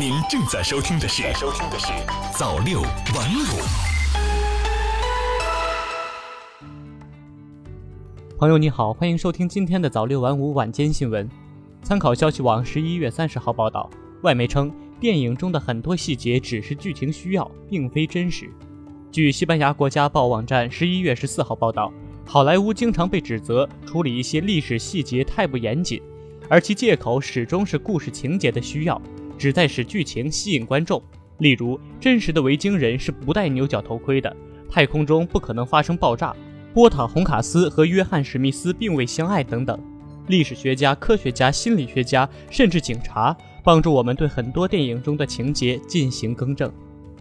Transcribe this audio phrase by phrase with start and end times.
[0.00, 1.88] 您正在收听的是《收听的是
[2.32, 3.44] 早六晚五》。
[8.38, 11.28] 朋友你好，欢迎收听今天的早六晚五晚间新闻。
[11.82, 13.90] 参考消息网十一月三十号报道，
[14.22, 18.50] 外媒称电影中的很多细节只是剧情需要，并非真实。
[19.12, 21.92] 据西班牙国家报网站十一月十四号报道，
[22.24, 26.00] 好莱坞经常被指责处理一些历史细节太不严谨，
[26.48, 28.98] 而其借口始终是故事情节的需要，
[29.40, 31.02] 旨在使剧情吸引观众。
[31.38, 34.36] 例如，真实的维京人是不戴牛角头盔的，
[34.68, 36.36] 太空中不可能发生爆炸。
[36.74, 39.80] 波塔洪卡斯和约翰史密斯并未相爱等等，
[40.26, 43.34] 历史学家、科学家、心理学家，甚至警察，
[43.64, 46.70] 帮助我们对很多电影中的情节进行更正。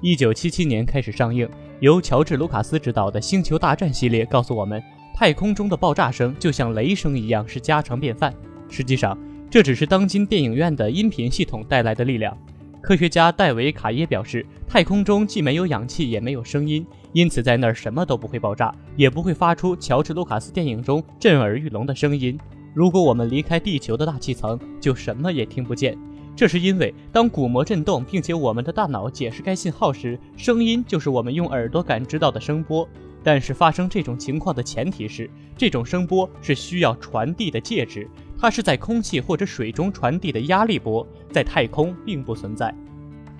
[0.00, 1.48] 一九七七年开始上映，
[1.78, 4.82] 由乔治·卢卡斯执导的《星球大战》系列告诉我们，
[5.14, 8.34] 太空中的爆炸声就像雷声一样是家常便饭。
[8.68, 9.16] 实际上，
[9.50, 12.36] 这只是当今电影院的音频系统带来的力量。
[12.82, 16.86] 科学家戴维·卡耶表示，太空中既没有氧气，也没有声音。
[17.14, 22.38] 因此，在那儿什么都不会爆炸，也不会发出乔治·卢卡斯电影中震耳欲聋的声音。
[22.74, 25.96] 如果我们离开地球的大气层，就什么也听不见。
[26.36, 32.86] 这是因为，当鼓膜震动，并且我们的大脑解释该信号时，声音就是我们用耳朵感知到的声波。
[33.24, 38.08] 但是，发生这种情况的前提是，这种声波是需要传递的介质，
[38.40, 42.74] 它是在空气或者水中传递的压力波，在太空并不存在。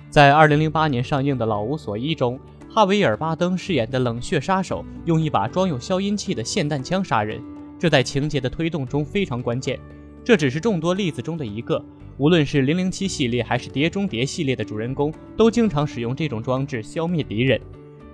[0.09, 2.39] 在2008年上映的《老无所依》中。
[2.71, 7.41] 哈维尔·巴登饰演的冷血杀手用一把装有消音器的霰弹枪杀人，
[7.79, 9.79] 这在情节的推动中非常关键。
[10.23, 11.83] 这只是众多例子中的一个。
[12.17, 17.59] 无论是《零零七》系列还是《碟中谍》系列的主人公，都经常使用这种装置消灭敌人。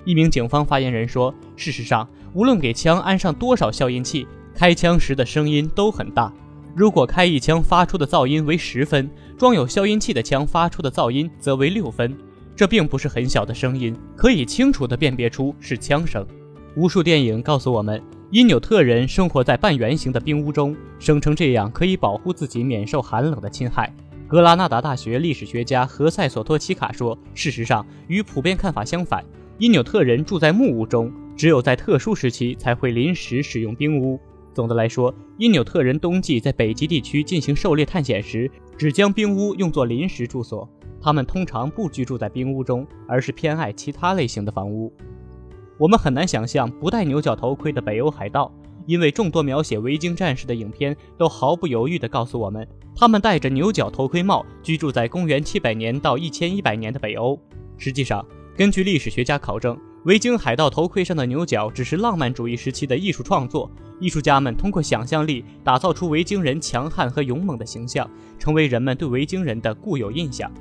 [0.05, 6.31] 一名警方发言人说：“事实上，无论给枪安上多少消音器，开枪时的声音都很大。
[6.75, 12.13] 如果开一枪发出的噪音为十分，装有消音器的枪发出的噪音则为六分。”
[12.53, 16.25] 这并不是很小的声音，可以清楚地辨别出是枪声。
[16.75, 23.93] 无数电影告诉我们，因纽特人生活在半圆形的冰屋中，声称这样可以保护自己免受寒冷的侵害。
[24.27, 29.23] 格拉纳达大学历史学家何塞索托奇卡说：“事实上，与普遍看法相反，
[29.57, 34.19] 因纽特人住在木屋中，只有在特殊时期才会临时使用冰屋。
[34.55, 40.67] 总的来说，因纽特人冬季在北极地区进行狩猎探险时，只将冰屋用作临时住所。”
[41.01, 44.91] 他们通常不居住在冰屋中，而是偏爱其他类型的房屋。
[45.77, 48.51] 我们很难想象不戴牛角头盔的北欧海盗，
[48.87, 57.39] 因为众多描写维京战士的影片都毫不犹豫地告诉我们，他们戴着牛角头盔帽居住在公元700年到1100年的北欧。
[57.77, 63.67] 实际上，根据历史学家考证，维京海盗头盔上的牛角只是浪漫主义时期的艺术创作，
[63.99, 68.07] 艺术家们通过想象力打造出维京人强悍和勇猛的形象，
[68.37, 70.51] 成为人们对维京人的固有印象。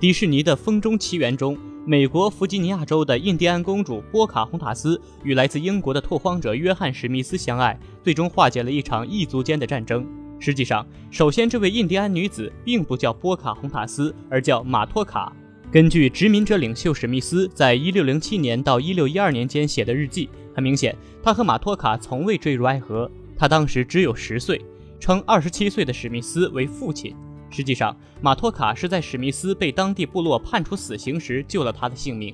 [0.00, 10.06] 迪士尼的《风中奇缘》中，美国弗吉尼亚州的印第安公主波卡洪塔斯与来自英国的拓荒者约翰史密斯相爱，最终化解了一场异族间的战争。
[10.40, 15.30] 实际上，首先这位印第安女子并不叫波卡洪塔斯，而叫马托卡。
[15.72, 23.10] 根据殖民者领袖史密斯在1607年到1612年间写的日记，很明显，他和马托卡从未坠入爱河。
[23.36, 24.64] 他当时只有十岁，
[25.00, 27.12] 称27岁的史密斯为父亲。
[27.50, 32.32] 实际上，马托卡是在史密斯被当地部落判处死刑时救了他的性命。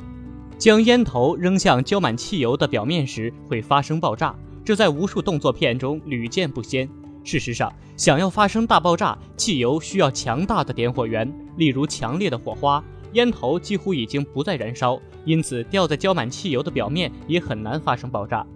[0.59, 6.87] 将烟头扔向浇满汽油的表面时会发生爆炸，这在无数动作片中屡见不鲜。
[7.25, 12.85] 事实上，想要发生大爆炸，汽油需要强大的点火源，例如强烈的火花。
[13.13, 18.47] 烟头几乎已经不再燃烧，因此掉在浇满汽油的表面也很难发生爆炸。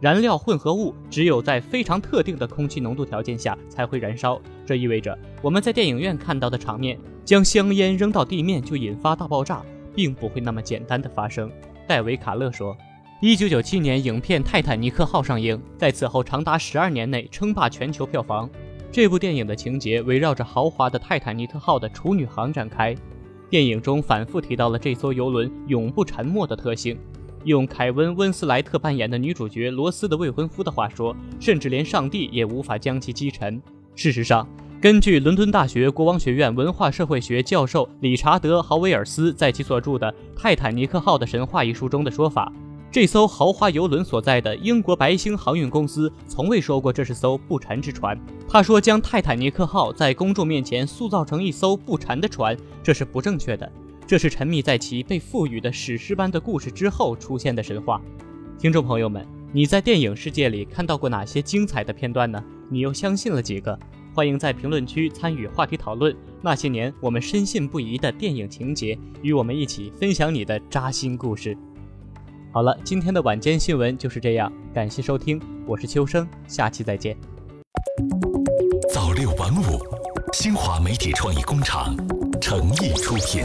[0.00, 9.62] 燃料混合物只有在非常特定的空气浓度条件下才会燃烧，这意味着我们在电影院看到的场面，将香烟扔到地面就引发大爆炸，
[9.94, 11.50] 并不会那么简单的发生。
[11.86, 12.74] 戴维·卡勒说，
[13.20, 18.48] 一九九七年影片《泰坦尼克号》上映，在此后长达十二年内称霸全球票房。
[18.90, 22.96] 这部电影的情节围绕着豪华的泰坦尼克号的处女航展开，
[23.50, 26.96] 电影中反复提到了这艘游轮永不沉没的特性。
[27.44, 33.60] 用凯文·温斯莱特扮演的女主角罗斯的未婚夫的话说，甚至连上帝也无法将其击沉。
[33.96, 34.46] 事实上，
[34.80, 42.52] 根据伦敦大学国王学院文化社会学教授理查德·豪威尔斯在其所著的《泰坦尼克号的神话》一书中的说法，
[42.92, 48.18] 这艘豪华游轮所在的英国白星航运公司从未说过这是艘不沉之船。
[48.48, 53.70] 他说，将泰坦尼克号在公众面前塑造成一艘不沉的船，这是不正确的。
[54.08, 58.02] 这是沉迷在其被赋予的史诗般的故事之后出现的神话。
[58.58, 62.42] 听众朋友们，你在电影世界里看到过哪些精彩的片段呢？
[62.68, 63.78] 你又相信了几个？
[64.12, 66.12] 欢迎在评论区参与话题讨论。
[66.42, 71.56] 那些年我们深信不疑的电影情节，与我们一起分享你的扎心故事。
[72.52, 77.16] 好了，今天的晚间新闻就是这样，感谢收听，我是秋生，下期再见。
[78.92, 79.78] 早六晚五，
[80.32, 81.94] 新华媒体创意工厂
[82.40, 83.44] 诚意出品。